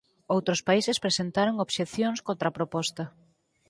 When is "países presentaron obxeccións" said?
0.67-2.19